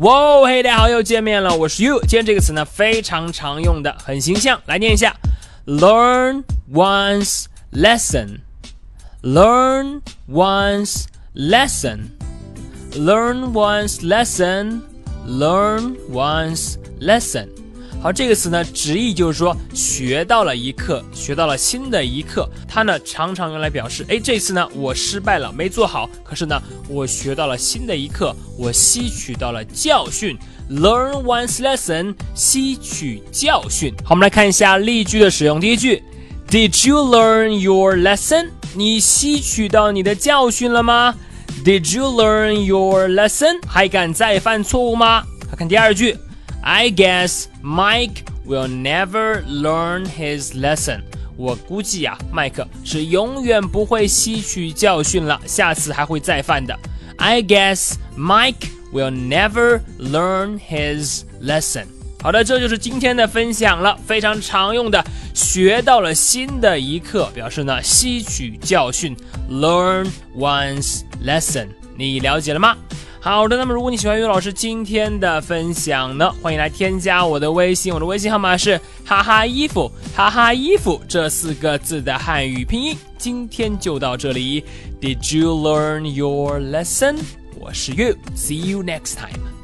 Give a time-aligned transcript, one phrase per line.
[0.00, 1.98] 哇，嘿，大家好，又见面了，我是 you。
[2.00, 5.16] 今天这个词呢非常常用的，很形象，来念一下
[5.64, 8.40] ：learn one's lesson。
[9.22, 11.04] learn one's
[11.34, 12.10] lesson。
[12.92, 14.82] learn one's lesson。
[15.26, 17.48] learn one's lesson。
[18.00, 22.48] 好，这个词呢，直译就是说学到了一课，学到了新的一课。
[22.68, 30.38] 它呢，常常用来表示，哎，这次呢，我失败了，没做好，可是呢，我学到了新的一课，我吸取到了教训。
[30.70, 33.92] Learn one's lesson，吸取教训。
[34.04, 35.60] 好，我们来看一下例句的使用。
[35.60, 36.02] 第一句
[36.48, 38.50] ，Did you learn your lesson？
[38.74, 41.14] 你吸取到你的教训了吗
[41.64, 43.58] ？Did you learn your lesson？
[43.66, 45.24] 还敢再犯错误吗？
[45.50, 46.16] 来看第二句。
[46.62, 51.02] I guess Mike will never learn his lesson。
[51.36, 56.78] 我估计呀，麦克是永远不会吸取教训了，下次还会再犯的。
[57.18, 61.86] I guess Mike will never learn his lesson。
[62.22, 69.16] 好的，这就是今天的分享了，非常常用的，学到了新的一课，表示呢吸取教训
[69.50, 71.68] ，learn one's lesson。
[71.96, 72.76] 你了解了吗？
[73.26, 82.96] 好的，那么如果你喜欢于老师今天的分享呢，欢迎来添加我的微信，我的微信号码是哈哈衣服哈哈衣服这四个字的汉语拼音。
[83.18, 84.62] 今天就到这里
[85.00, 87.16] ，Did you learn your lesson？
[87.58, 89.55] 我是 You，See you next time。